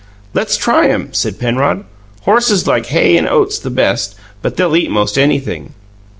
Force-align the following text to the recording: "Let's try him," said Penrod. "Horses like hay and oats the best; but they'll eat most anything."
"Let's 0.33 0.57
try 0.57 0.87
him," 0.87 1.09
said 1.13 1.37
Penrod. 1.37 1.83
"Horses 2.23 2.65
like 2.65 2.87
hay 2.87 3.17
and 3.17 3.29
oats 3.29 3.59
the 3.59 3.69
best; 3.69 4.15
but 4.41 4.57
they'll 4.57 4.75
eat 4.75 4.89
most 4.89 5.15
anything." 5.15 5.75